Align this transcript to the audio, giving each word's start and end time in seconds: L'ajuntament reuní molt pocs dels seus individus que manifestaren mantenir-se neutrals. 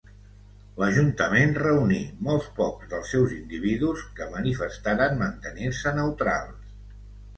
L'ajuntament 0.83 1.51
reuní 1.59 1.99
molt 2.27 2.47
pocs 2.61 2.89
dels 2.93 3.11
seus 3.17 3.35
individus 3.37 4.07
que 4.21 4.31
manifestaren 4.37 5.21
mantenir-se 5.23 5.95
neutrals. 6.03 6.77